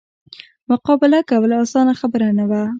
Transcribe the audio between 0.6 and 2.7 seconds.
مقابله کول اسانه خبره نه وه.